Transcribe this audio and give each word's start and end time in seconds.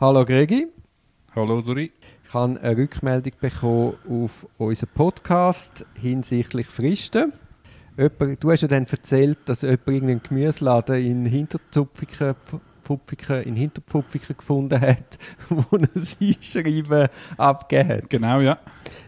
Hallo 0.00 0.24
Gregi. 0.24 0.66
Hallo 1.36 1.60
Dori. 1.60 1.92
Ich 2.24 2.34
habe 2.34 2.60
eine 2.60 2.76
Rückmeldung 2.76 3.32
bekommen 3.40 3.94
auf 4.08 4.44
unseren 4.58 4.88
Podcast 4.92 5.86
hinsichtlich 5.94 6.66
Fristen. 6.66 7.32
Jemand, 7.96 8.42
du 8.42 8.50
hast 8.50 8.62
ja 8.62 8.68
dann 8.68 8.86
erzählt, 8.86 9.38
dass 9.44 9.62
jemand 9.62 9.86
irgendeinen 9.86 10.20
Gemüseladen 10.20 10.96
in 10.96 11.26
Hinterzupfiken 11.26 12.34
Pfupfiken, 12.82 13.44
in 13.44 13.54
Hinterpfupfiken 13.54 14.36
gefunden 14.36 14.80
hat, 14.80 15.16
wo 15.48 15.76
ein 15.76 15.88
Einschreiben 16.20 17.08
abgegeben 17.36 17.88
hat. 17.88 18.10
Genau, 18.10 18.40
ja. 18.40 18.58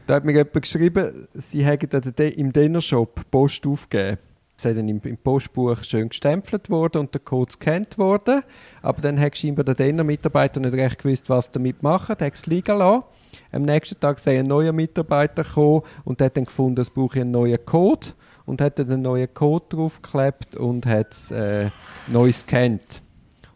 Da 0.07 0.14
hat 0.14 0.25
mir 0.25 0.37
jemand 0.37 0.62
geschrieben, 0.62 1.27
sie 1.34 1.64
hätten 1.64 2.14
im 2.16 2.53
Dinnershop 2.53 3.29
Post 3.32 3.66
aufgegeben. 3.66 4.18
Es 4.59 4.64
ist 4.64 4.77
dann 4.77 4.88
im, 4.88 5.00
Postbuch 5.18 5.84
schön 5.84 6.09
gestempelt 6.09 6.70
worden 6.70 7.02
und 7.02 7.12
der 7.12 7.20
Code 7.20 7.48
gescannt 7.48 7.98
worden. 7.98 8.43
Aber 8.80 9.02
dann 9.02 9.20
hat 9.20 9.37
scheinbar 9.37 9.64
der 9.64 9.74
Denner-Mitarbeiter 9.74 10.60
nicht 10.60 10.73
recht 10.73 11.02
gewusst, 11.02 11.28
was 11.28 11.51
damit 11.51 11.83
machen. 11.83 12.16
Der 12.19 12.28
hat 12.28 12.34
es 12.34 12.47
liegen 12.47 12.78
lassen. 12.78 13.05
Am 13.52 13.62
nächsten 13.62 14.00
Tag 14.00 14.19
sei 14.19 14.38
ein 14.38 14.47
neuer 14.47 14.73
Mitarbeiter 14.73 15.45
gekommen 15.45 15.83
und 16.05 16.23
hat 16.23 16.38
dann 16.38 16.47
gefunden, 16.47 16.80
es 16.80 16.88
brauche 16.88 17.20
einen 17.20 17.33
neuen 17.33 17.64
Code. 17.66 18.09
Und 18.47 18.61
hat 18.61 18.78
dann 18.78 18.91
einen 18.91 19.02
neuen 19.02 19.33
Code 19.34 19.66
draufgeklebt 19.69 20.56
und 20.56 20.86
hat 20.86 21.12
es 21.12 21.30
äh, 21.33 21.70
neu 22.06 22.28
gescannt. 22.28 23.02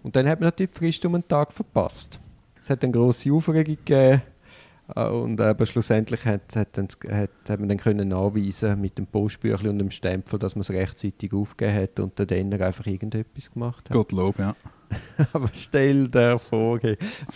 Und 0.02 0.16
dann 0.16 0.28
hat 0.28 0.40
man 0.40 0.48
natürlich 0.48 0.72
die 0.72 0.78
Frist 0.78 1.04
um 1.06 1.14
einen 1.14 1.26
Tag 1.26 1.52
verpasst. 1.52 2.18
Es 2.60 2.68
hat 2.68 2.82
eine 2.84 2.92
grosse 2.92 3.32
Aufregung 3.32 3.76
gegeben 3.76 4.20
und 4.94 5.40
aber 5.40 5.66
schlussendlich 5.66 6.24
hat, 6.24 6.54
hat, 6.56 6.76
dann, 6.76 6.88
hat, 7.10 7.30
hat 7.48 7.60
man 7.60 7.68
dann 7.68 7.78
können 7.78 8.08
nachweisen 8.08 8.80
mit 8.80 8.98
dem 8.98 9.06
Postbüchlein 9.06 9.72
und 9.72 9.78
dem 9.78 9.90
Stempel, 9.90 10.38
dass 10.38 10.54
man 10.54 10.62
es 10.62 10.70
rechtzeitig 10.70 11.32
aufgegeben 11.32 11.82
hat 11.82 12.00
und 12.00 12.18
der 12.18 12.26
Denner 12.26 12.60
einfach 12.60 12.86
irgendetwas 12.86 13.50
gemacht 13.50 13.88
hat. 13.88 13.96
Gottlob, 13.96 14.38
ja. 14.38 14.54
aber 15.32 15.50
stell 15.52 16.08
dir 16.08 16.38
vor, 16.38 16.80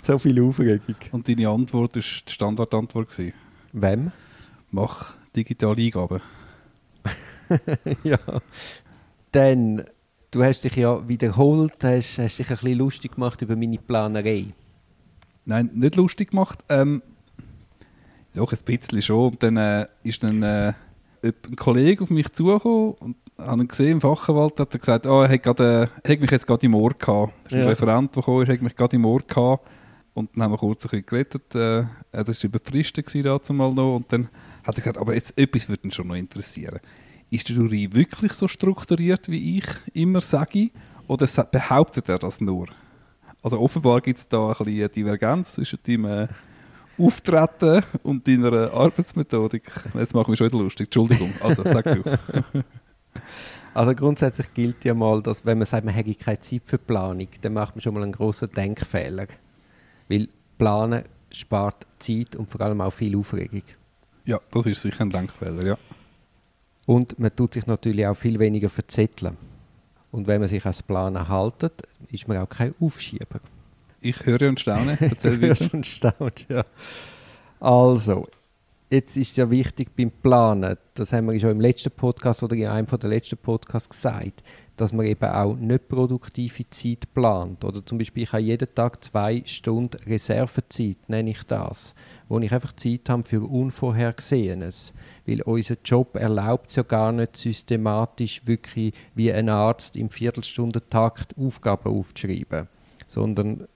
so 0.03 0.19
viel 0.19 0.43
Aufregung. 0.43 0.97
Und 1.13 1.29
deine 1.29 1.49
Antwort 1.49 1.95
war 1.95 2.03
die 2.03 2.33
Standardantwort? 2.33 3.11
Gewesen. 3.11 3.33
Wem? 3.73 4.13
Mach 4.71 5.17
digitale 5.37 5.83
Eingaben. 5.83 6.21
ja. 8.03 8.19
Dann 9.31 9.85
du 10.35 10.43
hast 10.43 10.65
dich 10.65 10.77
ja 10.77 11.07
wiederholt, 11.09 11.83
hast, 11.83 12.19
hast 12.19 12.39
dich 12.39 12.51
ein 12.51 12.57
bisschen 12.57 12.79
lustig 12.79 13.13
gemacht 13.15 13.41
über 13.43 13.57
meine 13.57 13.79
Planerei. 13.79 14.47
Nein, 15.45 15.71
nicht 15.75 15.97
lustig 15.97 16.31
gemacht. 16.31 16.61
Ähm, 16.69 17.03
doch, 18.35 18.53
ein 18.53 18.59
bisschen 18.65 19.03
schon. 19.03 19.33
Und 19.33 19.43
dann 19.43 19.57
äh, 19.57 19.87
ist 20.03 20.23
dann 20.23 20.43
äh, 20.43 20.73
ein 21.23 21.57
Kollege 21.57 22.03
auf 22.03 22.11
mich 22.11 22.31
zugekommen 22.33 22.95
und 22.95 23.17
habe 23.39 23.63
ihn 23.63 23.69
gesehen 23.69 23.93
im 23.93 24.01
Fachenwald, 24.01 24.61
hat 24.61 24.75
er 24.75 24.79
gesagt, 24.79 25.07
oh, 25.07 25.23
er 25.23 25.29
hat, 25.29 25.43
grade, 25.43 25.91
äh, 26.03 26.13
hat 26.13 26.21
mich 26.21 26.31
jetzt 26.31 26.47
gerade 26.47 26.67
im 26.67 26.75
Ohr 26.75 26.93
gehabt. 26.95 27.33
Das 27.45 27.53
ist 27.53 27.57
ein 27.57 27.63
ja. 27.63 27.69
Referent, 27.69 28.15
der 28.15 28.23
kam, 28.23 28.43
ist, 28.43 28.49
hat 28.49 28.63
mich 28.63 28.77
gerade 28.77 28.97
im 28.97 29.05
Ohr 29.05 29.21
gehabt. 29.21 29.69
Und 30.15 30.31
dann 30.35 30.45
haben 30.45 30.53
wir 30.53 30.59
kurz 30.59 30.85
ein 30.85 30.91
bisschen 30.91 31.07
geredet. 31.07 31.55
Äh, 31.55 31.87
das 32.13 32.43
war 32.43 32.49
über 32.49 32.61
Fristen 32.63 33.23
dazu 33.23 33.53
mal 33.53 33.73
noch. 33.73 33.97
Und 33.97 34.13
dann 34.13 34.29
hat 34.63 34.77
er 34.77 34.81
gesagt, 34.83 34.99
aber 34.99 35.15
jetzt 35.15 35.37
etwas 35.39 35.69
würde 35.69 35.85
ihn 35.85 35.93
schon 35.93 36.07
noch 36.07 36.15
interessieren. 36.15 36.81
Ist 37.31 37.49
der 37.49 37.57
Jury 37.57 37.89
wirklich 37.93 38.33
so 38.33 38.47
strukturiert, 38.47 39.29
wie 39.29 39.59
ich 39.59 39.67
immer 39.93 40.21
sage? 40.21 40.71
Oder 41.09 41.27
behauptet 41.27 42.09
er 42.09 42.19
das 42.19 42.41
nur? 42.41 42.67
Also 43.43 43.61
offenbar 43.61 44.01
gibt 44.01 44.19
es 44.19 44.29
da 44.29 44.49
ein 44.49 44.55
bisschen 44.57 44.79
eine 44.79 44.89
Divergenz 44.89 45.55
zwischen 45.55 45.79
deinem 45.87 46.05
äh, 46.05 46.29
Auftreten 46.99 47.83
und 48.03 48.27
deiner 48.27 48.73
Arbeitsmethodik. 48.73 49.71
Jetzt 49.95 50.15
mache 50.15 50.25
ich 50.25 50.29
mich 50.29 50.39
schon 50.39 50.47
wieder 50.49 50.59
lustig. 50.59 50.87
Entschuldigung. 50.87 51.33
Also, 51.41 51.63
sag 51.65 51.85
du. 51.85 52.03
Also 53.75 53.93
grundsätzlich 53.93 54.55
gilt 54.55 54.85
ja 54.85 54.95
mal, 54.95 55.21
dass 55.21 55.45
wenn 55.45 55.59
man 55.59 55.67
sagt, 55.67 55.85
man 55.85 55.93
hätte 55.93 56.15
keine 56.15 56.39
Zeit 56.39 56.63
für 56.65 56.79
Planung, 56.79 57.27
dann 57.43 57.55
macht 57.55 57.75
man 57.75 57.83
schon 57.83 57.95
mal 57.95 58.05
einen 58.05 58.13
großen 58.13 58.49
Denkfehler. 58.49 59.27
Weil 60.09 60.29
Planen 60.57 61.05
spart 61.33 61.85
Zeit 61.99 62.37
und 62.37 62.49
vor 62.49 62.61
allem 62.61 62.81
auch 62.81 62.93
viel 62.93 63.19
Aufregung. 63.19 63.63
Ja, 64.25 64.39
das 64.53 64.67
ist 64.67 64.81
sicher 64.81 65.01
ein 65.01 65.11
Denkfehler, 65.11 65.67
ja. 65.67 65.79
Und 66.87 67.19
man 67.19 67.35
tut 67.35 67.55
sich 67.55 67.67
natürlich 67.67 68.07
auch 68.07 68.15
viel 68.15 68.39
weniger 68.39 68.69
verzetteln. 68.69 69.37
Und 70.13 70.29
wenn 70.29 70.41
man 70.41 70.49
sich 70.49 70.65
als 70.65 70.83
Plan 70.83 71.29
haltet, 71.29 71.83
ist 72.13 72.29
man 72.29 72.39
auch 72.39 72.49
kein 72.49 72.75
Aufschieber. 72.81 73.41
Ich 74.05 74.27
höre 74.27 74.49
und 74.49 74.61
staune. 74.61 74.99
Erzähl 75.01 75.39
du 75.39 75.47
hörst 75.47 75.73
und 75.73 75.87
staunst, 75.87 76.47
ja. 76.49 76.65
Also, 77.59 78.27
jetzt 78.91 79.17
ist 79.17 79.37
ja 79.39 79.51
wichtig 79.51 79.97
beim 79.97 80.11
Planen, 80.11 80.77
das 80.93 81.13
haben 81.15 81.31
wir 81.31 81.41
schon 81.41 81.53
im 81.53 81.61
letzten 81.61 81.91
Podcast 81.91 82.43
oder 82.43 82.55
in 82.55 82.67
einem 82.67 82.87
der 82.87 83.09
letzten 83.09 83.39
Podcasts 83.39 83.89
gesagt, 83.89 84.43
dass 84.77 84.93
man 84.93 85.07
eben 85.07 85.25
auch 85.25 85.57
nicht 85.57 85.89
produktive 85.89 86.69
Zeit 86.69 87.15
plant. 87.15 87.65
Oder 87.65 87.85
zum 87.87 87.97
Beispiel, 87.97 88.25
ich 88.25 88.33
habe 88.33 88.43
jeden 88.43 88.75
Tag 88.75 89.03
zwei 89.03 89.43
Stunden 89.47 89.97
Reservezeit, 90.07 91.09
nenne 91.09 91.31
ich 91.31 91.43
das, 91.45 91.95
wo 92.29 92.39
ich 92.41 92.53
einfach 92.53 92.75
Zeit 92.75 93.09
habe 93.09 93.25
für 93.25 93.43
Unvorhergesehenes 93.43 94.93
weil 95.27 95.43
unser 95.43 95.77
Job 95.85 96.17
erlaubt 96.17 96.71
es 96.71 96.77
ja 96.77 96.83
gar 96.83 97.13
nicht 97.13 97.37
systematisch 97.37 98.43
wirklich 98.47 98.93
wie 99.15 99.33
ein 99.33 99.49
Arzt 99.49 99.97
im 99.97 100.11
Viertelstundentakt 100.11 101.35
Aufgaben 101.39 101.91
aufzuschreiben, 101.91 102.69
sondern 103.09 103.67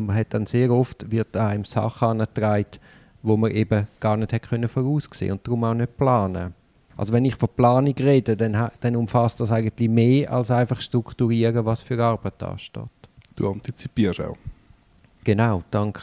man 0.00 0.16
hat 0.16 0.34
dann 0.34 0.46
sehr 0.46 0.70
oft 0.70 1.10
wird 1.10 1.36
einem 1.36 1.64
Sachen 1.64 2.20
angetragen, 2.20 2.78
wo 3.22 3.36
man 3.36 3.50
eben 3.50 3.86
gar 4.00 4.16
nicht 4.16 4.32
hätte 4.32 4.48
können 4.48 4.68
voraussehen 4.68 5.32
und 5.32 5.46
darum 5.46 5.64
auch 5.64 5.74
nicht 5.74 5.96
planen. 5.96 6.54
Also 6.96 7.12
wenn 7.12 7.24
ich 7.24 7.36
von 7.36 7.48
Planung 7.56 7.94
rede, 7.94 8.36
dann, 8.36 8.70
dann 8.80 8.96
umfasst 8.96 9.40
das 9.40 9.50
eigentlich 9.50 9.88
mehr 9.88 10.32
als 10.32 10.50
einfach 10.50 10.80
strukturieren, 10.80 11.64
was 11.64 11.82
für 11.82 12.02
Arbeit 12.02 12.34
da 12.38 12.58
steht. 12.58 12.82
Du 13.34 13.50
antizipierst 13.50 14.20
auch. 14.20 14.36
Genau, 15.24 15.62
dank, 15.70 16.02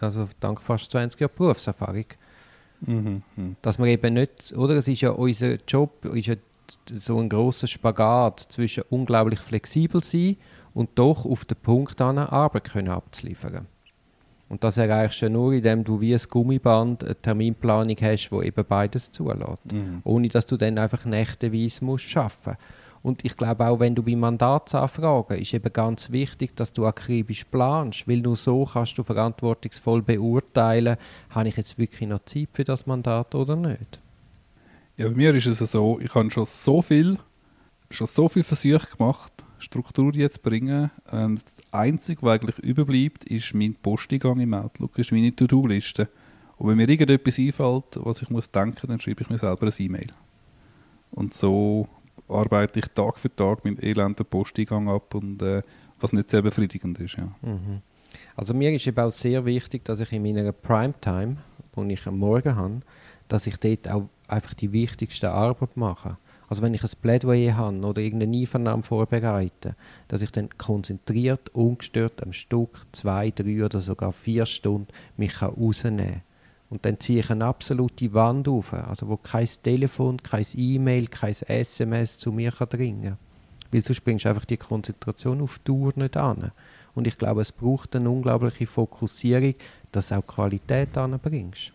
also 0.00 0.28
dank 0.38 0.60
fast 0.60 0.90
20 0.90 1.20
Jahren 1.20 1.32
Berufserfahrung. 1.36 2.04
Mhm, 2.80 3.22
mhm. 3.36 3.56
Dass 3.62 3.78
man 3.78 3.88
eben 3.88 4.14
nicht, 4.14 4.52
oder? 4.56 4.74
Es 4.74 4.88
ist 4.88 5.00
ja 5.00 5.10
unser 5.10 5.56
Job, 5.66 6.04
ist 6.04 6.26
ja 6.26 6.36
so 6.92 7.18
ein 7.18 7.28
großer 7.28 7.66
Spagat 7.66 8.40
zwischen 8.40 8.84
unglaublich 8.90 9.40
flexibel 9.40 10.02
sein 10.02 10.36
und 10.74 10.90
doch 10.96 11.24
auf 11.24 11.44
den 11.44 11.56
Punkt 11.56 12.00
an 12.00 12.18
Arbeit 12.18 12.64
können 12.64 12.88
abzuliefern. 12.88 13.66
Und 14.48 14.62
das 14.62 14.76
erreichst 14.76 15.22
du 15.22 15.30
nur, 15.30 15.52
indem 15.54 15.84
du 15.84 16.00
wie 16.00 16.14
ein 16.14 16.20
Gummiband 16.28 17.02
eine 17.02 17.16
Terminplanung 17.16 17.96
hast, 18.00 18.30
wo 18.30 18.42
eben 18.42 18.64
beides 18.68 19.10
zulässt. 19.10 19.72
Mhm. 19.72 20.02
Ohne 20.04 20.28
dass 20.28 20.46
du 20.46 20.56
dann 20.56 20.78
einfach 20.78 21.04
nächteweise 21.06 21.84
musst 21.84 22.16
arbeiten 22.16 22.50
musst. 22.50 22.58
Und 23.02 23.22
ich 23.22 23.36
glaube 23.36 23.66
auch, 23.66 23.80
wenn 23.80 23.94
du 23.94 24.02
bei 24.02 24.16
Mandatsanfragen, 24.16 25.38
ist 25.38 25.52
eben 25.52 25.70
ganz 25.72 26.10
wichtig, 26.10 26.56
dass 26.56 26.72
du 26.72 26.86
akribisch 26.86 27.44
planst, 27.44 28.08
weil 28.08 28.22
nur 28.22 28.34
so 28.34 28.64
kannst 28.64 28.96
du 28.96 29.02
verantwortungsvoll 29.02 30.00
beurteilen, 30.00 30.96
habe 31.28 31.48
ich 31.48 31.56
jetzt 31.56 31.76
wirklich 31.76 32.08
noch 32.08 32.24
Zeit 32.24 32.48
für 32.54 32.64
das 32.64 32.86
Mandat 32.86 33.34
oder 33.34 33.56
nicht. 33.56 34.00
Ja, 34.96 35.08
bei 35.08 35.14
mir 35.14 35.34
ist 35.34 35.46
es 35.46 35.58
so, 35.70 36.00
ich 36.00 36.14
habe 36.14 36.30
schon 36.30 36.46
so 36.46 36.80
viel, 36.80 37.18
schon 37.90 38.06
so 38.06 38.26
viel 38.26 38.42
Versuche 38.42 38.96
gemacht, 38.96 39.43
Struktur 39.58 40.14
jetzt 40.14 40.42
bringen. 40.42 40.90
Und 41.10 41.42
das 41.42 41.54
Einzige, 41.70 42.22
was 42.22 42.34
eigentlich 42.34 42.58
überbleibt, 42.58 43.24
ist 43.24 43.54
mein 43.54 43.74
Posteingang 43.74 44.40
im 44.40 44.54
Outlook, 44.54 44.98
ist 44.98 45.12
meine 45.12 45.34
To-Do-Liste. 45.34 46.08
Und 46.56 46.68
wenn 46.68 46.76
mir 46.76 46.88
irgendetwas 46.88 47.38
einfällt, 47.38 47.84
was 47.94 48.22
ich 48.22 48.30
muss 48.30 48.50
denken, 48.50 48.86
dann 48.86 49.00
schreibe 49.00 49.22
ich 49.22 49.30
mir 49.30 49.38
selber 49.38 49.66
ein 49.66 49.72
E-Mail. 49.78 50.08
Und 51.10 51.34
so 51.34 51.88
arbeite 52.28 52.80
ich 52.80 52.86
Tag 52.88 53.18
für 53.18 53.34
Tag 53.34 53.64
mit 53.64 53.82
elenden 53.82 54.26
Posteingang 54.26 54.88
ab 54.88 55.14
und 55.14 55.42
äh, 55.42 55.62
was 56.00 56.12
nicht 56.12 56.30
sehr 56.30 56.42
befriedigend 56.42 56.98
ist. 56.98 57.16
Ja. 57.16 57.28
Mhm. 57.42 57.80
Also 58.36 58.54
mir 58.54 58.72
ist 58.72 58.86
eben 58.86 59.00
auch 59.00 59.10
sehr 59.10 59.44
wichtig, 59.44 59.84
dass 59.84 60.00
ich 60.00 60.12
in 60.12 60.22
meiner 60.22 60.52
Primetime, 60.52 61.36
die 61.76 61.92
ich 61.92 62.06
am 62.06 62.18
Morgen 62.18 62.56
habe, 62.56 62.80
dass 63.28 63.46
ich 63.46 63.56
dort 63.56 63.88
auch 63.88 64.08
einfach 64.28 64.54
die 64.54 64.72
wichtigste 64.72 65.30
Arbeit 65.30 65.76
mache. 65.76 66.16
Also 66.48 66.62
wenn 66.62 66.74
ich 66.74 66.82
ein 66.82 66.90
Plädoyer 67.00 67.56
habe 67.56 67.78
oder 67.78 68.02
irgendeine 68.02 68.36
Einvernahme 68.36 68.82
vorbereite, 68.82 69.76
dass 70.08 70.22
ich 70.22 70.30
dann 70.30 70.48
konzentriert, 70.58 71.54
ungestört 71.54 72.22
am 72.22 72.32
Stück 72.32 72.86
zwei, 72.92 73.30
drei 73.30 73.64
oder 73.64 73.80
sogar 73.80 74.12
vier 74.12 74.46
Stunden 74.46 74.88
mich 75.16 75.40
rausnehmen 75.40 76.12
kann 76.12 76.22
und 76.74 76.84
dann 76.84 76.98
ziehe 76.98 77.20
ich 77.20 77.30
eine 77.30 77.44
absolute 77.44 78.12
Wand 78.14 78.48
auf, 78.48 78.72
also 78.72 79.08
wo 79.08 79.16
kein 79.16 79.48
Telefon, 79.62 80.20
kein 80.20 80.44
E-Mail, 80.56 81.06
kein 81.06 81.32
SMS 81.32 82.18
zu 82.18 82.32
mir 82.32 82.50
kann 82.50 82.68
dringen. 82.68 83.16
Weil 83.70 83.84
sonst 83.84 84.04
bringst 84.04 84.24
du 84.24 84.28
einfach 84.28 84.44
die 84.44 84.56
Konzentration 84.56 85.40
auf 85.40 85.60
Dauer 85.60 85.92
nicht 85.94 86.16
an. 86.16 86.50
Und 86.94 87.06
ich 87.06 87.16
glaube, 87.16 87.42
es 87.42 87.52
braucht 87.52 87.94
eine 87.94 88.10
unglaubliche 88.10 88.66
Fokussierung, 88.66 89.54
dass 89.92 90.08
du 90.08 90.16
auch 90.16 90.26
Qualität 90.26 90.96
anbringst. 90.96 91.72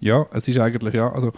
Ja, 0.00 0.26
es 0.32 0.48
ist 0.48 0.58
eigentlich, 0.58 0.94
ja, 0.94 1.10
also 1.12 1.32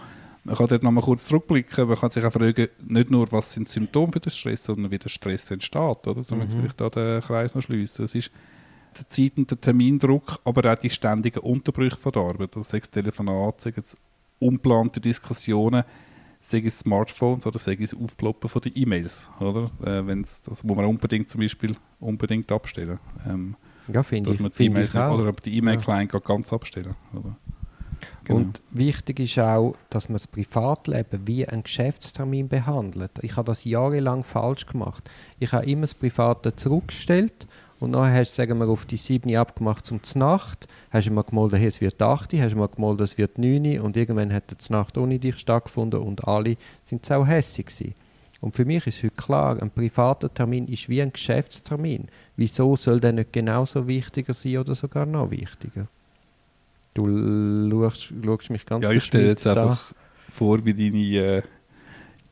man 0.47 0.55
kann 0.55 0.67
dort 0.67 0.83
nochmal 0.83 1.03
kurz 1.03 1.27
zurückblicken, 1.27 1.87
man 1.87 1.97
kann 1.97 2.09
sich 2.09 2.23
auch 2.23 2.31
fragen, 2.31 2.67
nicht 2.87 3.11
nur, 3.11 3.29
was 3.31 3.53
sind 3.53 3.67
Symptome 3.67 4.13
für 4.13 4.19
den 4.21 4.31
Stress, 4.31 4.63
sondern 4.63 4.89
wie 4.89 4.97
der 4.97 5.09
Stress 5.09 5.51
entsteht, 5.51 6.07
oder? 6.07 6.23
So, 6.23 6.35
mhm. 6.35 6.41
jetzt 6.41 6.55
vielleicht 6.55 6.79
da 6.79 6.89
den 6.89 7.21
Kreis 7.21 7.53
noch 7.53 7.61
schliessen. 7.61 8.05
Es 8.05 8.15
ist 8.15 8.31
der 8.97 9.07
Zeit 9.07 9.33
und 9.35 9.51
der 9.51 9.59
Termindruck, 9.59 10.39
aber 10.45 10.71
auch 10.71 10.77
die 10.77 10.89
ständigen 10.89 11.39
Unterbrüche 11.39 11.97
von 11.97 12.11
der 12.13 12.21
Arbeit. 12.21 12.55
Also 12.55 12.69
sei 12.69 12.77
es 12.77 12.89
Telefonat, 12.89 13.61
sei 13.61 13.73
es 13.75 13.97
unplante 14.39 15.01
Diskussionen, 15.01 15.83
sei 16.39 16.63
es 16.65 16.79
Smartphones 16.79 17.45
oder 17.45 17.59
sei 17.59 17.77
es 17.81 17.93
Aufploppen 17.93 18.49
von 18.49 18.61
den 18.61 18.71
E-Mails, 18.75 19.29
oder? 19.39 19.65
Äh, 19.83 20.07
wenn's, 20.07 20.41
das 20.43 20.63
muss 20.63 20.77
man 20.77 20.85
unbedingt 20.85 21.29
zum 21.29 21.41
Beispiel 21.41 21.75
unbedingt 21.99 22.49
abstellen. 22.51 22.99
Ähm, 23.27 23.55
Ja, 23.91 24.01
finde 24.01 24.29
dass 24.29 24.37
ich. 24.37 24.41
man 24.41 24.51
die 24.57 24.65
E-Mails 24.65 24.91
oder 24.91 25.27
aber 25.27 25.41
die 25.43 25.57
E-Mail-Client 25.57 26.11
geht 26.11 26.23
ganz 26.23 26.53
abstellen. 26.53 26.95
Aber, 27.13 27.37
genau. 28.23 28.39
Und 28.39 28.61
wichtig 28.71 29.19
ist 29.19 29.39
auch, 29.39 29.75
dass 29.89 30.09
man 30.09 30.15
das 30.15 30.27
Privatleben 30.27 31.25
wie 31.25 31.47
einen 31.47 31.63
Geschäftstermin 31.63 32.47
behandelt. 32.47 33.11
Ich 33.21 33.35
habe 33.35 33.45
das 33.45 33.63
jahrelang 33.63 34.23
falsch 34.23 34.65
gemacht. 34.65 35.09
Ich 35.39 35.51
habe 35.51 35.65
immer 35.65 35.81
das 35.81 35.95
Private 35.95 36.55
zurückgestellt 36.55 37.47
und 37.79 37.93
dann 37.93 38.11
hast 38.11 38.31
du, 38.31 38.35
sagen 38.35 38.57
wir, 38.59 38.67
auf 38.67 38.85
die 38.85 38.97
7 38.97 39.35
abgemacht 39.35 39.85
zum 39.85 39.99
Nacht, 40.15 40.67
hast 40.89 41.07
du 41.07 41.11
mal 41.11 41.23
gemeldet, 41.23 41.59
hey, 41.59 41.67
es 41.67 41.81
wird 41.81 42.01
8, 42.01 42.33
hast 42.33 42.53
du 42.53 42.57
mal 42.57 42.67
gemeldet, 42.67 43.01
es 43.01 43.17
wird 43.17 43.37
9 43.37 43.79
und 43.79 43.95
irgendwann 43.95 44.33
hat 44.33 44.49
die 44.49 44.73
Nacht 44.73 44.97
ohne 44.97 45.19
dich 45.19 45.37
stattgefunden 45.37 46.01
und 46.01 46.27
alle 46.27 46.57
sind 46.83 47.05
sau 47.05 47.25
hässig. 47.25 47.93
Und 48.39 48.55
für 48.55 48.65
mich 48.65 48.85
ist 48.87 49.03
heute 49.03 49.15
klar, 49.15 49.61
ein 49.61 49.71
privater 49.71 50.31
Termin 50.31 50.67
ist 50.67 50.89
wie 50.89 51.01
ein 51.01 51.11
Geschäftstermin. 51.11 52.07
Wieso 52.35 52.75
soll 52.75 52.99
der 52.99 53.13
nicht 53.13 53.33
genauso 53.33 53.87
wichtiger 53.87 54.33
sein 54.33 54.57
oder 54.57 54.75
sogar 54.75 55.05
noch 55.05 55.31
wichtiger? 55.31 55.87
Du 56.93 57.89
schaust, 58.23 58.49
mich 58.49 58.65
ganz 58.65 58.83
ja, 58.83 58.91
ich 58.91 59.03
stelle 59.03 59.27
jetzt 59.27 59.47
an. 59.47 59.57
einfach 59.57 59.93
vor, 60.29 60.65
wie 60.65 60.73
deine 60.73 61.37
äh, 61.37 61.41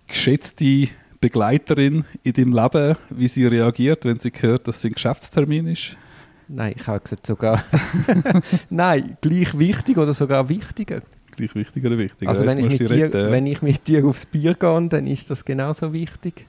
geschätzte 0.07 0.89
Begleiterin 1.19 2.05
in 2.23 2.33
deinem 2.33 2.53
Leben, 2.53 2.97
wie 3.09 3.27
sie 3.27 3.45
reagiert, 3.45 4.05
wenn 4.05 4.19
sie 4.19 4.31
hört, 4.39 4.67
dass 4.67 4.77
es 4.77 4.85
ein 4.85 4.93
Geschäftstermin 4.93 5.67
ist. 5.67 5.97
Nein, 6.47 6.73
ich 6.75 6.87
habe 6.87 6.99
gesagt 6.99 7.25
sogar. 7.25 7.63
Nein, 8.69 9.17
gleich 9.21 9.57
wichtig 9.57 9.97
oder 9.97 10.13
sogar 10.13 10.47
wichtiger. 10.49 11.01
Gleich 11.35 11.55
wichtig 11.55 11.85
oder 11.85 11.97
wichtig. 11.97 12.27
Also 12.27 12.45
wenn 12.45 12.59
ich, 12.59 12.69
mit 12.69 12.79
dir, 12.79 12.89
retten, 12.89 13.17
ja. 13.17 13.31
wenn 13.31 13.45
ich 13.47 13.61
mit 13.61 13.87
dir 13.87 14.05
aufs 14.05 14.25
Bier 14.25 14.53
gehe, 14.53 14.87
dann 14.89 15.07
ist 15.07 15.29
das 15.29 15.43
genauso 15.43 15.91
wichtig 15.91 16.47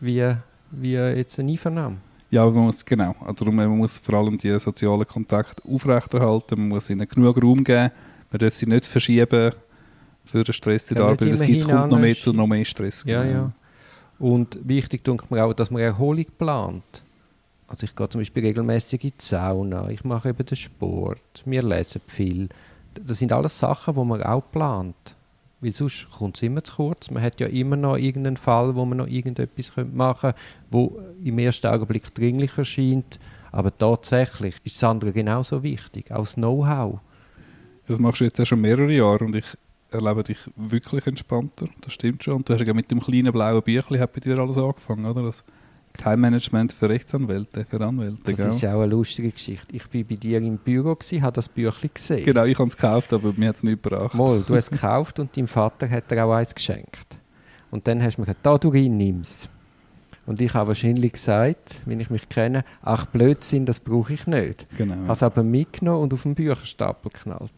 wie, 0.00 0.34
wie 0.70 0.92
jetzt 0.94 1.38
ein 1.38 1.48
Einvernahmen. 1.48 2.00
Ja, 2.32 2.46
man 2.46 2.64
muss, 2.64 2.82
genau. 2.82 3.14
Also 3.20 3.44
Darum, 3.44 3.56
man 3.56 3.68
muss 3.68 3.98
vor 3.98 4.14
allem 4.14 4.38
die 4.38 4.58
sozialen 4.58 5.06
Kontakte 5.06 5.62
aufrechterhalten, 5.68 6.58
man 6.58 6.68
muss 6.68 6.88
ihnen 6.88 7.06
genug 7.06 7.42
Raum 7.42 7.62
geben, 7.62 7.90
man 8.30 8.38
darf 8.38 8.54
sie 8.54 8.64
nicht 8.64 8.86
verschieben 8.86 9.52
für 10.24 10.42
den 10.42 10.54
Stress 10.54 10.90
in 10.90 10.94
der 10.94 11.04
Ja, 11.04 11.10
Arbeit. 11.10 11.28
Es 11.28 11.42
gibt, 11.42 11.64
kommt 11.64 11.90
noch 11.90 11.98
mehr 11.98 12.14
zu 12.16 12.32
noch 12.32 12.46
mehr 12.46 12.64
Stress. 12.64 13.04
Ja, 13.06 13.22
genau. 13.22 13.34
ja. 13.34 13.52
Und 14.18 14.58
wichtig 14.66 15.04
denke 15.04 15.26
mir 15.28 15.44
auch, 15.44 15.52
dass 15.52 15.70
man 15.70 15.82
Erholung 15.82 16.24
plant. 16.38 17.02
Also 17.68 17.84
ich 17.84 17.94
gehe 17.94 18.08
zum 18.08 18.22
Beispiel 18.22 18.46
regelmäßig 18.46 19.04
in 19.04 19.10
die 19.10 19.24
Sauna, 19.24 19.90
ich 19.90 20.02
mache 20.02 20.30
eben 20.30 20.46
den 20.46 20.56
Sport, 20.56 21.42
wir 21.44 21.62
lesen 21.62 22.00
viel. 22.06 22.48
Das 22.94 23.18
sind 23.18 23.32
alles 23.32 23.58
Sachen, 23.58 23.94
die 23.94 24.04
man 24.04 24.22
auch 24.22 24.42
plant. 24.50 25.16
Weil 25.62 25.72
sonst 25.72 26.08
kommt 26.10 26.36
es 26.36 26.42
immer 26.42 26.62
zu 26.64 26.74
kurz. 26.74 27.10
Man 27.10 27.22
hat 27.22 27.38
ja 27.38 27.46
immer 27.46 27.76
noch 27.76 27.96
irgendeinen 27.96 28.36
Fall, 28.36 28.74
wo 28.74 28.84
man 28.84 28.98
noch 28.98 29.06
irgendetwas 29.06 29.72
machen 29.92 30.32
könnte, 30.32 30.38
wo 30.70 31.00
im 31.22 31.38
ersten 31.38 31.68
Augenblick 31.68 32.12
dringlich 32.14 32.58
erscheint. 32.58 33.20
Aber 33.52 33.76
tatsächlich 33.76 34.56
ist 34.64 34.76
das 34.76 34.84
andere 34.84 35.12
genauso 35.12 35.62
wichtig, 35.62 36.10
auch 36.10 36.20
das 36.20 36.34
Know-how. 36.34 36.98
Das 37.86 37.98
machst 37.98 38.20
du 38.20 38.24
jetzt 38.24 38.38
ja 38.38 38.46
schon 38.46 38.60
mehrere 38.60 38.92
Jahre 38.92 39.24
und 39.24 39.36
ich 39.36 39.44
erlebe 39.90 40.24
dich 40.24 40.38
wirklich 40.56 41.06
entspannter. 41.06 41.68
Das 41.82 41.92
stimmt 41.92 42.24
schon. 42.24 42.36
Und 42.36 42.48
du 42.48 42.54
hast 42.54 42.66
ja 42.66 42.74
mit 42.74 42.90
dem 42.90 43.00
kleinen 43.00 43.32
blauen 43.32 43.62
Büchlein 43.62 44.08
bei 44.12 44.20
dir 44.20 44.38
alles 44.38 44.58
angefangen, 44.58 45.04
oder? 45.04 45.22
Das 45.22 45.44
Time 45.96 46.16
Management 46.16 46.72
für 46.72 46.88
Rechtsanwälte, 46.88 47.64
für 47.64 47.80
Anwälte, 47.80 48.22
Das 48.24 48.36
gell? 48.36 48.46
ist 48.48 48.64
auch 48.64 48.80
eine 48.80 48.86
lustige 48.86 49.30
Geschichte. 49.30 49.74
Ich 49.74 49.82
war 49.92 50.02
bei 50.02 50.16
dir 50.16 50.38
im 50.38 50.56
Büro, 50.58 50.96
habe 50.96 51.32
das 51.32 51.48
Büchlein 51.48 51.90
gesehen. 51.92 52.24
Genau, 52.24 52.44
ich 52.44 52.58
habe 52.58 52.68
es 52.68 52.76
gekauft, 52.76 53.12
aber 53.12 53.32
mir 53.36 53.48
hat 53.48 53.56
es 53.56 53.62
nicht 53.62 53.82
gebracht. 53.82 54.14
Mal, 54.14 54.42
du 54.46 54.56
hast 54.56 54.64
es 54.64 54.70
gekauft 54.80 55.18
und 55.18 55.36
deinem 55.36 55.48
Vater 55.48 55.88
hat 55.88 56.10
dir 56.10 56.24
auch 56.24 56.32
eins 56.32 56.54
geschenkt. 56.54 57.18
Und 57.70 57.86
dann 57.86 58.02
hast 58.02 58.16
du 58.16 58.22
mir 58.22 58.26
gesagt, 58.26 58.44
da 58.44 58.58
du 58.58 58.68
rein, 58.68 58.96
nimm's. 58.96 59.48
Und 60.24 60.40
ich 60.40 60.54
habe 60.54 60.68
wahrscheinlich 60.68 61.12
gesagt, 61.12 61.80
wenn 61.84 61.98
ich 61.98 62.10
mich 62.10 62.28
kenne, 62.28 62.64
ach 62.82 63.06
Blödsinn, 63.06 63.66
das 63.66 63.80
brauche 63.80 64.12
ich 64.12 64.26
nicht. 64.26 64.66
Genau. 64.76 64.94
Habe 64.94 65.12
es 65.12 65.22
aber 65.22 65.42
mitgenommen 65.42 66.02
und 66.02 66.14
auf 66.14 66.22
den 66.22 66.34
Bücherstapel 66.34 67.10
geknallt. 67.10 67.52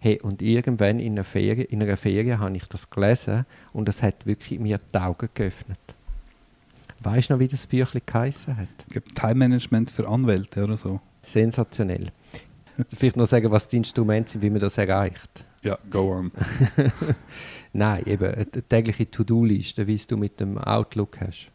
Hey, 0.00 0.20
und 0.20 0.42
irgendwann 0.42 0.98
in 0.98 1.12
einer, 1.12 1.24
Ferie, 1.24 1.62
in 1.62 1.82
einer 1.82 1.96
Ferien 1.96 2.40
habe 2.40 2.56
ich 2.56 2.66
das 2.66 2.90
gelesen 2.90 3.46
und 3.72 3.88
es 3.88 4.02
hat 4.02 4.26
wirklich 4.26 4.58
mir 4.58 4.80
die 4.92 4.98
Augen 4.98 5.28
geöffnet. 5.32 5.78
Weißt 7.02 7.30
du 7.30 7.34
noch, 7.34 7.40
wie 7.40 7.48
das 7.48 7.66
Büchlein 7.66 8.02
geheißen 8.04 8.56
hat? 8.56 8.68
Time 9.14 9.34
Management 9.34 9.90
für 9.90 10.08
Anwälte 10.08 10.62
oder 10.64 10.76
so. 10.76 11.00
Sensationell. 11.22 12.12
Vielleicht 12.96 13.16
noch 13.16 13.26
sagen, 13.26 13.50
was 13.50 13.68
die 13.68 13.76
Instrumente 13.78 14.32
sind, 14.32 14.42
wie 14.42 14.50
man 14.50 14.60
das 14.60 14.78
erreicht. 14.78 15.44
Ja, 15.62 15.78
go 15.90 16.12
on. 16.12 16.32
Nein, 17.72 18.02
eben 18.06 18.24
eine 18.34 18.46
tägliche 18.46 19.10
To-Do-Liste, 19.10 19.86
wie 19.86 19.96
du 19.96 20.16
mit 20.16 20.40
dem 20.40 20.58
Outlook 20.58 21.20
hast. 21.20 21.48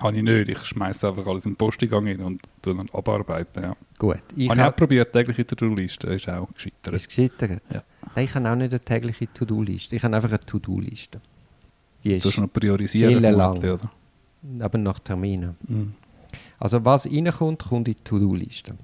Habe 0.00 0.16
ich 0.16 0.22
nicht. 0.22 0.48
Ich 0.48 0.64
schmeiße 0.64 1.08
einfach 1.08 1.26
alles 1.26 1.44
in 1.46 1.52
den 1.52 1.56
Posteingang 1.56 2.06
hin 2.06 2.20
und 2.20 2.42
tue 2.62 2.74
dann 2.74 2.88
abarbeiten. 2.92 3.62
Ja. 3.62 3.76
Gut. 3.98 4.18
Ich 4.36 4.48
habe 4.50 4.60
ich 4.60 4.66
auch 4.66 4.76
probiert, 4.76 5.12
tägliche 5.12 5.46
To-Do-Liste. 5.46 6.08
Ist 6.08 6.28
auch 6.28 6.48
gescheitert. 6.52 6.94
ist 6.94 7.08
gescheitert. 7.08 7.62
Ja. 7.72 7.82
Nein, 8.14 8.24
ich 8.24 8.34
habe 8.34 8.50
auch 8.50 8.56
nicht 8.56 8.70
eine 8.72 8.80
tägliche 8.80 9.32
To-Do-Liste. 9.32 9.94
Ich 9.96 10.02
habe 10.02 10.16
einfach 10.16 10.30
eine 10.30 10.40
To-Do-Liste. 10.40 11.20
Die 12.02 12.08
Du 12.10 12.16
ist 12.16 12.24
musst 12.24 12.38
noch 12.38 12.52
priorisieren. 12.52 13.22
vermutlich, 13.22 13.70
oder? 13.72 13.90
Aber 14.60 14.78
nach 14.78 14.98
Terminen. 14.98 15.56
Mhm. 15.66 15.94
Also 16.58 16.84
was 16.84 17.06
reinkommt, 17.06 17.64
kommt 17.64 17.88
in 17.88 17.94
die 17.94 18.02
To-Do-Liste. 18.02 18.74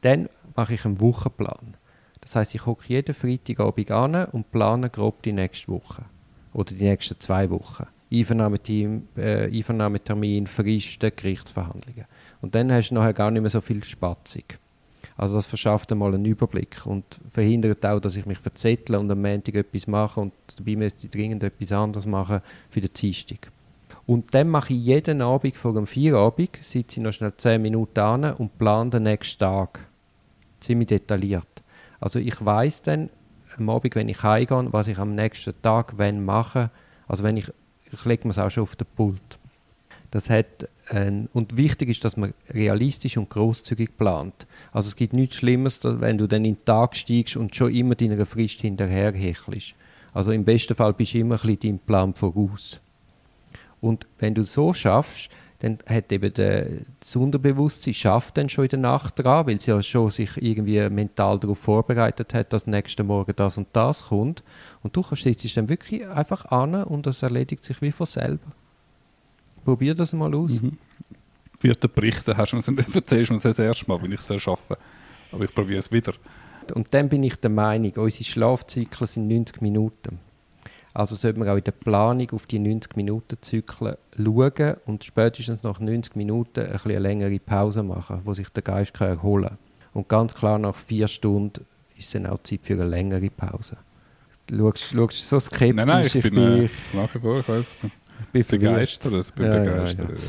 Dann 0.00 0.28
mache 0.56 0.74
ich 0.74 0.84
einen 0.84 1.00
Wochenplan. 1.00 1.76
Das 2.20 2.36
heißt, 2.36 2.54
ich 2.54 2.66
hocke 2.66 2.84
jeden 2.88 3.14
Freitagabend 3.14 3.90
an 3.90 4.24
und 4.26 4.50
plane 4.50 4.90
grob 4.90 5.22
die 5.22 5.32
nächste 5.32 5.68
Woche. 5.68 6.04
Oder 6.52 6.74
die 6.74 6.84
nächsten 6.84 7.18
zwei 7.20 7.48
Wochen. 7.50 7.86
Einvernahmeteam, 8.12 9.08
äh, 9.16 9.44
Einvernahmetermin, 9.54 10.46
Fristen, 10.46 11.12
Gerichtsverhandlungen. 11.14 12.06
Und 12.40 12.54
dann 12.54 12.72
hast 12.72 12.90
du 12.90 12.94
nachher 12.94 13.12
gar 13.12 13.30
nicht 13.30 13.42
mehr 13.42 13.50
so 13.50 13.60
viel 13.60 13.84
Spatzig. 13.84 14.58
Also 15.16 15.36
das 15.36 15.46
verschafft 15.46 15.90
einmal 15.92 16.14
einen 16.14 16.24
Überblick 16.24 16.86
und 16.86 17.04
verhindert 17.28 17.84
auch, 17.84 18.00
dass 18.00 18.16
ich 18.16 18.24
mich 18.24 18.38
verzettle 18.38 18.98
und 18.98 19.10
am 19.10 19.20
Montag 19.20 19.54
etwas 19.54 19.86
mache 19.86 20.20
und 20.20 20.32
dabei 20.56 20.76
müsste 20.76 21.06
ich 21.06 21.10
dringend 21.10 21.42
etwas 21.42 21.72
anderes 21.72 22.06
machen 22.06 22.40
für 22.70 22.80
den 22.80 22.92
Dienstag. 22.92 23.50
Und 24.08 24.34
dann 24.34 24.48
mache 24.48 24.72
ich 24.72 24.80
jeden 24.80 25.20
Abend 25.20 25.54
vor 25.54 25.74
dem 25.74 25.86
Feierabend, 25.86 26.56
sitze 26.62 26.98
ich 26.98 27.04
noch 27.04 27.12
schnell 27.12 27.36
10 27.36 27.60
Minuten 27.60 28.00
an 28.00 28.24
und 28.32 28.58
plane 28.58 28.88
den 28.88 29.02
nächsten 29.02 29.38
Tag. 29.38 29.86
Ziemlich 30.60 30.88
detailliert. 30.88 31.62
Also 32.00 32.18
ich 32.18 32.42
weiß 32.42 32.80
dann 32.80 33.10
am 33.58 33.68
Abend, 33.68 33.94
wenn 33.94 34.08
ich 34.08 34.22
heimgehe, 34.22 34.72
was 34.72 34.86
ich 34.86 34.96
am 34.96 35.14
nächsten 35.14 35.52
Tag 35.60 35.92
wann 35.98 36.24
mache. 36.24 36.70
Also 37.06 37.22
wenn 37.22 37.36
ich, 37.36 37.52
ich 37.92 38.02
lege 38.06 38.26
mir 38.26 38.30
es 38.30 38.38
auch 38.38 38.50
schon 38.50 38.62
auf 38.62 38.76
den 38.76 38.86
Pult. 38.96 39.38
Das 40.10 40.30
hat 40.30 40.70
ein, 40.88 41.28
und 41.34 41.58
wichtig 41.58 41.90
ist, 41.90 42.02
dass 42.02 42.16
man 42.16 42.32
realistisch 42.48 43.18
und 43.18 43.28
großzügig 43.28 43.98
plant. 43.98 44.46
Also 44.72 44.88
es 44.88 44.96
gibt 44.96 45.12
nichts 45.12 45.36
Schlimmes, 45.36 45.80
wenn 45.82 46.16
du 46.16 46.26
dann 46.26 46.46
in 46.46 46.54
den 46.54 46.64
Tag 46.64 46.96
steigst 46.96 47.36
und 47.36 47.54
schon 47.54 47.74
immer 47.74 47.94
deiner 47.94 48.24
Frist 48.24 48.62
hinterherhechelst. 48.62 49.74
Also 50.14 50.32
im 50.32 50.46
besten 50.46 50.74
Fall 50.74 50.94
bist 50.94 51.12
du 51.12 51.18
immer 51.18 51.34
ein 51.34 51.40
bisschen 51.42 51.60
deinem 51.60 51.78
Plan 51.80 52.14
voraus. 52.14 52.80
Und 53.80 54.06
wenn 54.18 54.34
du 54.34 54.42
so 54.42 54.72
schaffst, 54.72 55.30
dann 55.60 55.78
hat 55.86 56.12
eben 56.12 56.32
der, 56.34 56.66
das 57.00 57.16
Unterbewusstsein 57.16 57.94
schafft 57.94 58.36
dann 58.36 58.48
schon 58.48 58.64
in 58.64 58.70
der 58.70 58.78
Nacht 58.78 59.18
dran, 59.18 59.46
weil 59.46 59.60
sie 59.60 59.72
ja 59.72 59.82
schon 59.82 60.08
sich 60.10 60.30
irgendwie 60.36 60.88
mental 60.88 61.38
darauf 61.38 61.58
vorbereitet 61.58 62.32
hat, 62.32 62.52
dass 62.52 62.68
nächsten 62.68 63.06
Morgen 63.06 63.32
das 63.34 63.58
und 63.58 63.66
das 63.72 64.04
kommt. 64.04 64.44
Und 64.82 64.94
du 64.94 65.02
sitzt 65.02 65.42
dich 65.42 65.54
dann 65.54 65.68
wirklich 65.68 66.06
einfach 66.06 66.44
an 66.46 66.74
und 66.84 67.06
das 67.06 67.22
erledigt 67.22 67.64
sich 67.64 67.82
wie 67.82 67.90
von 67.90 68.06
selber. 68.06 68.52
Probier 69.64 69.94
das 69.94 70.12
mal 70.12 70.32
aus. 70.34 70.62
Mhm. 70.62 70.78
Vierten 71.58 71.90
Berichten 71.92 72.36
hast 72.36 72.52
du 72.52 72.72
mir 72.72 72.84
erzählst 72.94 73.30
du 73.30 73.34
mir 73.34 73.40
das 73.40 73.58
erste 73.58 73.88
Mal, 73.88 74.00
wenn 74.00 74.12
ich 74.12 74.20
es 74.20 74.42
schaffe. 74.42 74.78
Aber 75.32 75.44
ich 75.44 75.52
probiere 75.52 75.80
es 75.80 75.90
wieder. 75.90 76.12
Und 76.74 76.94
dann 76.94 77.08
bin 77.08 77.24
ich 77.24 77.36
der 77.36 77.50
Meinung, 77.50 77.92
unsere 77.96 78.24
Schlafzyklen 78.24 79.06
sind 79.08 79.28
90 79.28 79.60
Minuten. 79.60 80.20
Also 80.94 81.14
sollte 81.16 81.38
man 81.38 81.48
auch 81.48 81.56
in 81.56 81.64
der 81.64 81.72
Planung 81.72 82.30
auf 82.32 82.46
die 82.46 82.58
90-Minuten-Zyklen 82.58 83.96
schauen 84.16 84.76
und 84.86 85.04
spätestens 85.04 85.62
nach 85.62 85.80
90 85.80 86.16
Minuten 86.16 86.60
ein 86.66 86.80
eine 86.84 86.98
längere 86.98 87.38
Pause 87.38 87.82
machen, 87.82 88.20
wo 88.24 88.34
sich 88.34 88.48
der 88.50 88.62
Geist 88.62 88.94
kann 88.94 89.08
erholen 89.08 89.48
kann. 89.48 89.58
Und 89.92 90.08
ganz 90.08 90.34
klar, 90.34 90.58
nach 90.58 90.74
vier 90.74 91.08
Stunden 91.08 91.64
ist 91.96 92.14
dann 92.14 92.26
auch 92.26 92.42
Zeit 92.42 92.60
für 92.62 92.74
eine 92.74 92.86
längere 92.86 93.30
Pause. 93.30 93.76
Du 94.46 94.72
schaust, 94.74 95.28
so 95.28 95.38
skeptisch, 95.38 95.76
Nein, 95.76 95.86
nein, 95.86 96.06
ich, 96.06 96.22
bin, 96.22 96.34
bin, 96.34 96.64
äh, 96.64 96.68
nach 96.94 97.14
wie 97.14 97.18
vor 97.18 97.38
ich 97.40 97.46
ich 98.32 98.46
bin 98.46 98.60
begeistert. 98.60 99.26
Ich 99.26 99.32
bin 99.34 99.46
Ja, 99.46 99.58
begeistert. 99.58 100.08
ja. 100.08 100.14
ja. 100.14 100.20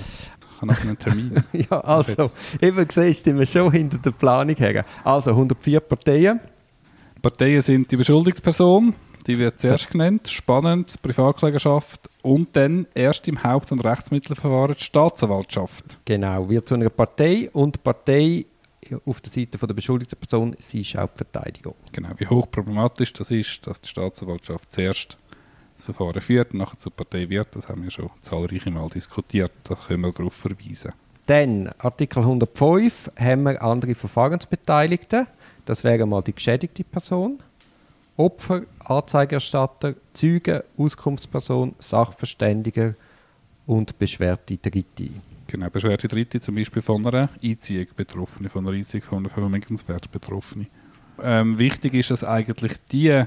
Ich 0.51 0.61
habe 0.61 0.67
nachher 0.67 0.87
einen 0.89 0.99
Termin. 0.99 1.43
Ja, 1.53 1.79
also, 1.81 2.31
eben 2.61 2.85
siehst 2.93 3.23
sind 3.23 3.39
wir 3.39 3.45
schon 3.45 3.71
hinter 3.71 3.97
der 3.97 4.11
Planung 4.11 4.55
her. 4.55 4.85
Also, 5.05 5.31
104 5.31 5.79
Parteien. 5.79 6.41
Parteien 7.21 7.61
sind 7.61 7.89
die 7.91 7.97
Beschuldigungsperson, 7.97 8.93
die 9.29 9.37
wird 9.37 9.61
zuerst 9.61 9.91
genannt, 9.91 10.27
spannend, 10.27 10.99
Privatklägerschaft 11.03 12.09
und 12.23 12.55
dann 12.55 12.87
erst 12.95 13.27
im 13.27 13.43
Haupt- 13.43 13.71
und 13.71 13.79
Rechtsmittelverfahren 13.81 14.75
die 14.75 14.83
Staatsanwaltschaft. 14.83 15.99
Genau, 16.03 16.49
wird 16.49 16.67
zu 16.67 16.73
einer 16.73 16.89
Partei 16.89 17.49
und 17.53 17.75
die 17.75 17.79
Partei 17.79 18.45
auf 19.05 19.21
der 19.21 19.31
Seite 19.31 19.59
von 19.59 19.67
der 19.67 19.75
beschuldigten 19.75 20.17
Person 20.19 20.55
sie 20.57 20.81
ist 20.81 20.97
auch 20.97 21.09
die 21.09 21.17
Verteidigung. 21.17 21.75
Genau, 21.91 22.09
wie 22.17 22.25
hochproblematisch 22.25 23.13
das 23.13 23.29
ist, 23.29 23.67
dass 23.67 23.79
die 23.81 23.89
Staatsanwaltschaft 23.89 24.73
zuerst 24.73 25.17
das 25.75 25.85
Verfahren 25.85 26.21
führt 26.21 26.51
und 26.51 26.59
nachher 26.59 26.79
zur 26.79 26.91
Partei 26.91 27.29
wird, 27.29 27.55
das 27.55 27.69
haben 27.69 27.83
wir 27.83 27.91
schon 27.91 28.09
zahlreiche 28.23 28.71
Mal 28.71 28.89
diskutiert, 28.89 29.51
da 29.63 29.75
können 29.75 30.01
wir 30.01 30.11
darauf 30.11 30.33
verweisen. 30.33 30.91
Dann, 31.27 31.69
Artikel 31.77 32.19
105, 32.19 33.11
haben 33.15 33.43
wir 33.43 33.61
andere 33.61 33.93
Verfahrensbeteiligte. 33.93 35.27
Das 35.65 35.83
wäre 35.83 36.07
mal 36.07 36.23
die 36.23 36.33
geschädigte 36.33 36.83
Person. 36.83 37.43
Opfer, 38.19 38.63
Anzeigerstatter, 38.79 39.95
Zeugen, 40.13 40.59
Auskunftsperson, 40.77 41.73
Sachverständiger 41.79 42.93
und 43.65 43.97
beschwerte 43.97 44.57
Dritte. 44.57 45.09
Genau, 45.47 45.69
beschwerte 45.69 46.09
Dritte 46.09 46.41
zum 46.41 46.55
Beispiel 46.55 46.81
von 46.81 47.07
einer 47.07 47.29
Einziehung 47.41 47.87
Betroffene, 47.95 48.49
von 48.49 48.67
einer 48.67 48.75
Einziehung 48.75 49.03
von 49.03 49.19
einer 49.19 49.29
Vermögenswert 49.29 50.11
Betroffene. 50.11 50.67
Ähm, 51.23 51.57
wichtig 51.57 51.93
ist, 51.93 52.11
dass 52.11 52.25
eigentlich 52.25 52.73
die 52.91 53.23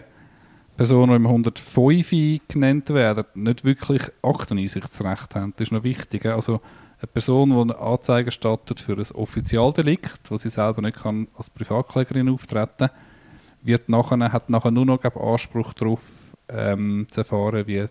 Personen, 0.76 1.08
die 1.08 1.16
im 1.16 1.26
105 1.26 2.10
genannt 2.46 2.90
werden, 2.90 3.24
nicht 3.32 3.64
wirklich 3.64 4.02
Akteneinsichtsrecht 4.20 5.34
haben. 5.34 5.54
Das 5.56 5.68
ist 5.68 5.72
noch 5.72 5.84
wichtig. 5.84 6.26
Also 6.26 6.60
eine 6.98 7.06
Person, 7.06 7.48
die 7.48 7.56
eine 7.56 7.78
Anzeige 7.78 8.30
stattet 8.30 8.80
für 8.80 8.92
ein 8.92 9.10
Offizialdelikt, 9.14 10.30
wo 10.30 10.36
sie 10.36 10.50
selber 10.50 10.82
nicht 10.82 11.02
kann 11.02 11.28
als 11.34 11.48
Privatklägerin 11.48 12.28
auftreten 12.28 12.88
kann, 12.88 12.90
wird 13.62 13.88
nachher, 13.88 14.32
hat 14.32 14.50
nachher 14.50 14.70
nur 14.70 14.86
noch 14.86 15.00
glaub, 15.00 15.16
Anspruch 15.16 15.72
darauf, 15.74 16.00
ähm, 16.48 17.06
zu 17.10 17.20
erfahren, 17.20 17.66
wie, 17.66 17.84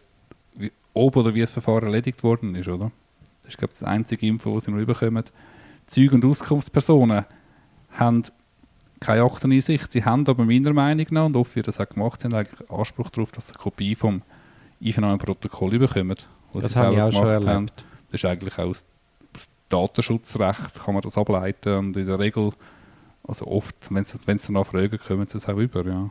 wie, 0.56 0.72
ob 0.94 1.16
oder 1.16 1.34
wie 1.34 1.42
das 1.42 1.52
Verfahren 1.52 1.86
erledigt 1.86 2.24
worden 2.24 2.56
ist, 2.56 2.68
oder? 2.68 2.92
Das 3.44 3.54
ist 3.54 3.58
glaub, 3.58 3.72
das 3.72 3.84
einzige 3.84 4.28
Info, 4.28 4.54
das 4.56 4.66
sie 4.66 4.72
noch 4.72 4.86
bekommen. 4.86 5.24
Zeuge- 5.88 6.16
und 6.16 6.26
Auskunftspersonen 6.26 7.26
haben 7.92 8.24
keine 9.00 9.24
Akteneinsicht, 9.24 9.92
sie 9.92 10.06
haben 10.06 10.28
aber 10.28 10.46
meiner 10.46 10.74
Meinung 10.74 11.08
nach, 11.10 11.26
und 11.26 11.36
oft 11.36 11.56
wird 11.56 11.68
das 11.68 11.80
auch 11.80 11.90
gemacht, 11.90 12.24
haben 12.24 12.34
eigentlich 12.34 12.70
Anspruch 12.70 13.10
darauf, 13.10 13.32
dass 13.32 13.48
sie 13.48 13.54
eine 13.54 13.64
Kopie 13.64 13.96
vom 13.96 14.22
Einvernahmeprotokoll 14.84 15.80
bekommen. 15.80 16.18
Das 16.54 16.76
habe 16.76 16.96
ich 16.96 17.02
auch 17.02 17.12
schon 17.12 17.28
erlebt. 17.28 17.50
Haben. 17.50 17.66
Das 18.12 18.22
ist 18.22 18.26
eigentlich 18.26 18.58
auch 18.60 18.68
aus 18.68 18.86
Datenschutzrecht 19.72 20.84
kann 20.84 20.94
man 20.94 21.02
das 21.02 21.18
ableiten 21.18 21.74
und 21.74 21.98
in 21.98 22.06
der 22.06 22.20
Regel 22.20 22.52
also 23.28 23.48
oft, 23.48 23.76
wenn 23.90 24.06
sie, 24.06 24.18
wenn 24.26 24.38
sie 24.38 24.48
danach 24.48 24.66
fragen, 24.66 24.98
kommen 24.98 25.28
sie 25.28 25.38
es 25.38 25.48
auch 25.48 25.58
über, 25.58 25.86
ja. 25.86 26.10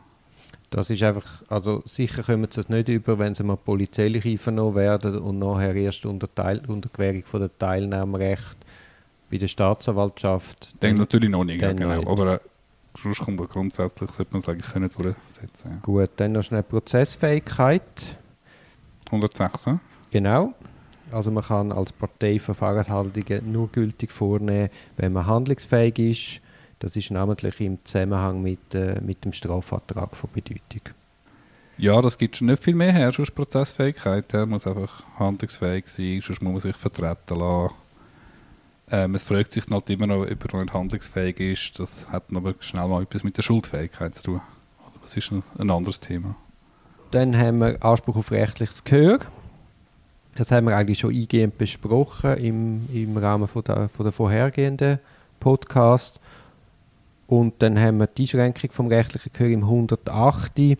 Das 0.69 0.89
ist 0.89 1.03
einfach, 1.03 1.43
also 1.49 1.83
sicher 1.85 2.23
kommen 2.23 2.47
sie 2.49 2.61
es 2.61 2.69
nicht 2.69 2.87
über, 2.87 3.19
wenn 3.19 3.35
sie 3.35 3.43
mal 3.43 3.57
polizeilich 3.57 4.25
einvernommen 4.25 4.75
werden 4.75 5.19
und 5.19 5.39
nachher 5.39 5.75
erst 5.75 6.05
unter, 6.05 6.33
Teil, 6.33 6.61
unter 6.65 6.87
Gewährung 6.87 7.23
von 7.25 7.41
der 7.41 7.57
Teilnahmerecht 7.57 8.57
bei 9.29 9.37
der 9.37 9.47
Staatsanwaltschaft. 9.47 10.73
Dann, 10.79 10.95
natürlich 10.95 11.29
noch 11.29 11.43
nicht, 11.43 11.61
ja, 11.61 11.73
genau. 11.73 11.97
Nicht. 11.97 12.07
Aber 12.07 12.35
äh, 12.35 12.39
sonst 12.97 13.19
kommt 13.19 13.39
man 13.39 13.47
grundsätzlich, 13.47 14.11
sollte 14.11 14.31
man 14.31 14.41
es 14.41 14.47
eigentlich 14.47 14.71
können 14.71 14.89
durchsetzen. 14.89 15.71
Ja. 15.71 15.77
Gut, 15.81 16.09
dann 16.15 16.31
noch 16.31 16.43
schnell 16.43 16.63
Prozessfähigkeit. 16.63 18.17
106, 19.07 19.65
ja? 19.65 19.79
Genau. 20.09 20.53
Also 21.11 21.31
man 21.31 21.43
kann 21.43 21.73
als 21.73 21.91
Partei 21.91 22.39
Verfahrenshaltungen 22.39 23.51
nur 23.51 23.69
gültig 23.69 24.13
vornehmen, 24.13 24.69
wenn 24.95 25.11
man 25.11 25.27
handlungsfähig 25.27 25.99
ist 25.99 26.40
das 26.81 26.95
ist 26.95 27.11
namentlich 27.11 27.59
im 27.61 27.77
Zusammenhang 27.83 28.41
mit, 28.41 28.73
äh, 28.73 28.99
mit 29.01 29.23
dem 29.23 29.33
Strafvertrag 29.33 30.15
von 30.15 30.29
Bedeutung. 30.33 30.81
Ja, 31.77 32.01
das 32.01 32.17
gibt 32.17 32.35
schon 32.35 32.47
nicht 32.47 32.63
viel 32.63 32.75
mehr 32.75 32.91
her, 32.91 33.11
sonst 33.11 33.35
Prozessfähigkeit. 33.35 34.33
Er 34.33 34.47
muss 34.47 34.65
einfach 34.65 35.03
handlungsfähig 35.17 35.87
sein, 35.87 36.21
sonst 36.21 36.41
muss 36.41 36.51
man 36.51 36.59
sich 36.59 36.75
vertreten 36.75 37.39
lassen. 37.39 37.73
Ähm, 38.89 39.15
es 39.15 39.23
fragt 39.23 39.53
sich 39.53 39.63
halt 39.69 39.89
immer 39.91 40.07
noch, 40.07 40.23
ob 40.23 40.53
er 40.53 40.61
nicht 40.61 40.73
handlungsfähig 40.73 41.39
ist. 41.39 41.79
Das 41.79 42.09
hat 42.09 42.23
aber 42.33 42.55
schnell 42.59 42.87
mal 42.87 43.03
etwas 43.03 43.23
mit 43.23 43.37
der 43.37 43.43
Schuldfähigkeit 43.43 44.15
zu 44.15 44.23
tun. 44.23 44.41
Das 45.03 45.15
ist 45.15 45.31
ein, 45.31 45.43
ein 45.57 45.69
anderes 45.69 45.99
Thema. 45.99 46.35
Dann 47.11 47.37
haben 47.37 47.59
wir 47.59 47.83
Anspruch 47.83 48.15
auf 48.15 48.31
rechtliches 48.31 48.83
Gehör. 48.83 49.19
Das 50.35 50.51
haben 50.51 50.65
wir 50.65 50.75
eigentlich 50.75 50.99
schon 50.99 51.13
eingehend 51.13 51.57
besprochen 51.57 52.37
im, 52.37 52.87
im 52.91 53.17
Rahmen 53.17 53.47
von 53.47 53.63
der, 53.63 53.89
von 53.89 54.03
der 54.05 54.13
vorhergehenden 54.13 54.99
Podcast. 55.39 56.20
Und 57.31 57.53
dann 57.59 57.79
haben 57.79 57.99
wir 57.99 58.07
die 58.07 58.23
Einschränkung 58.23 58.71
vom 58.71 58.87
rechtlichen 58.87 59.31
Gehör 59.31 59.51
im 59.51 59.63
108. 59.63 60.77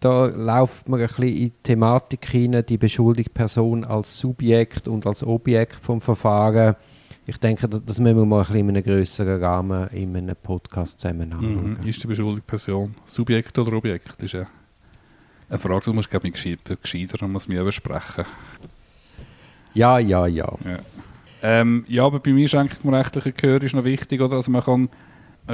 Da 0.00 0.24
läuft 0.24 0.88
man 0.88 0.98
ein 0.98 1.06
bisschen 1.06 1.24
in 1.24 1.34
die 1.34 1.52
Thematik 1.62 2.30
hinein, 2.30 2.64
die 2.66 2.78
beschuldigte 2.78 3.34
Person 3.34 3.84
als 3.84 4.18
Subjekt 4.18 4.88
und 4.88 5.06
als 5.06 5.22
Objekt 5.22 5.74
vom 5.74 6.00
Verfahren. 6.00 6.76
Ich 7.26 7.36
denke, 7.36 7.68
das 7.68 7.98
müssen 7.98 8.16
wir 8.16 8.24
mal 8.24 8.38
ein 8.38 8.46
bisschen 8.46 8.58
in 8.60 8.68
einem 8.70 8.82
größeren 8.82 9.44
Rahmen 9.44 9.88
in 9.88 10.16
einem 10.16 10.34
Podcast 10.34 10.98
zusammen 10.98 11.30
anschauen. 11.30 11.76
Mhm. 11.78 11.86
Ist 11.86 12.02
die 12.02 12.06
beschuldigte 12.06 12.46
Person 12.46 12.94
Subjekt 13.04 13.58
oder 13.58 13.74
Objekt? 13.74 14.14
Das 14.16 14.32
ist 14.32 14.46
eine 15.50 15.58
Frage, 15.58 15.84
die 15.84 15.92
musst 15.92 16.06
du, 16.10 16.18
glaube 16.18 16.28
ich, 16.28 16.58
gescheiter 16.80 17.28
muss 17.28 17.48
mir 17.48 17.64
besprechen. 17.64 18.24
Ja, 19.74 19.98
ja, 19.98 20.26
ja. 20.26 20.54
Ja, 20.64 20.78
ähm, 21.42 21.84
ja 21.86 22.06
aber 22.06 22.18
beim 22.18 22.38
Einschränkung 22.38 22.78
vom 22.80 22.94
rechtlichen 22.94 23.34
Gehör 23.36 23.62
ist 23.62 23.74
noch 23.74 23.84
wichtig, 23.84 24.22
oder? 24.22 24.36
Also 24.36 24.50
man 24.50 24.62
kann 24.62 24.88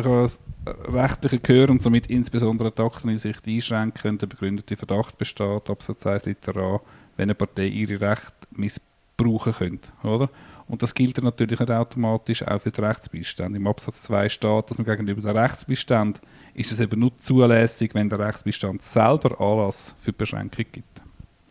das 0.03 0.39
rechtliche 0.67 1.39
Gehör 1.39 1.71
und 1.71 1.83
somit 1.83 2.09
insbesondere 2.09 2.71
die 2.71 2.83
Akteneinsicht 2.83 3.47
einschränken, 3.47 4.05
wenn 4.05 4.19
der 4.19 4.27
begründete 4.27 4.77
Verdacht 4.77 5.19
besteht, 5.19 5.71
Absatz 5.71 6.07
1 6.07 6.27
Liter 6.27 6.57
A, 6.57 6.81
wenn 7.17 7.25
eine 7.25 7.35
Partei 7.35 7.67
ihre 7.67 8.01
Rechte 8.01 8.33
missbrauchen 8.51 9.53
könnte. 9.53 9.93
Oder? 10.03 10.29
Und 10.69 10.83
das 10.83 10.95
gilt 10.95 11.23
natürlich 11.23 11.61
nicht 11.61 11.71
automatisch 11.71 12.43
auch 12.43 12.61
für 12.61 12.73
den 12.73 12.85
Rechtsbeistand. 12.85 13.57
Im 13.57 13.67
Absatz 13.67 14.03
2 14.03 14.29
steht, 14.29 14.71
dass 14.71 14.79
man 14.79 14.87
gegenüber 14.87 15.21
dem 15.21 15.37
Rechtsbeistand 15.37 16.21
ist 16.55 16.73
es 16.73 16.81
eben 16.81 16.99
nur 16.99 17.17
zulässig, 17.19 17.95
wenn 17.95 18.09
der 18.09 18.19
Rechtsbeistand 18.19 18.83
selber 18.83 19.41
Anlass 19.41 19.95
für 19.99 20.11
die 20.11 20.19
Beschränkung 20.19 20.65
gibt. 20.73 21.03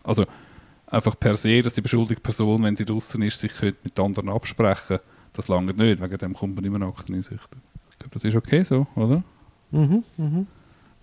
Also 0.04 0.26
einfach 0.88 1.18
per 1.18 1.38
se, 1.38 1.62
dass 1.62 1.74
die 1.74 1.82
beschuldigte 1.82 2.22
Person, 2.22 2.64
wenn 2.64 2.76
sie 2.76 2.86
draußen 2.86 3.22
ist, 3.22 3.40
sich 3.40 3.54
mit 3.62 4.00
anderen 4.00 4.30
absprechen 4.30 5.00
das 5.34 5.48
lange 5.48 5.74
nicht, 5.74 6.02
wegen 6.02 6.18
dem 6.18 6.34
kommt 6.34 6.56
man 6.56 6.64
immer 6.64 6.80
noch 6.80 6.98
Akteneinsicht 6.98 7.50
glaube, 8.06 8.14
das 8.14 8.24
ist 8.24 8.36
okay 8.36 8.64
so, 8.64 8.88
oder? 8.96 9.24
Mhm, 9.72 10.04
mhm. 10.18 10.48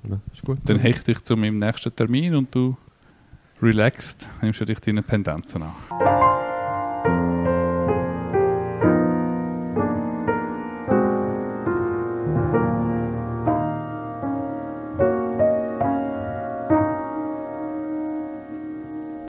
Ja, 0.09 0.21
ist 0.32 0.44
gut. 0.44 0.59
Dann 0.64 0.78
hechte 0.78 1.12
ich 1.12 1.23
zu 1.23 1.37
meinem 1.37 1.59
nächsten 1.59 1.94
Termin 1.94 2.35
und 2.35 2.54
du 2.54 2.76
relaxed 3.61 4.28
nimmst 4.40 4.61
du 4.61 4.64
dich 4.64 4.80
deine 4.80 5.02
Pendenzen 5.02 5.62
an. 5.62 6.22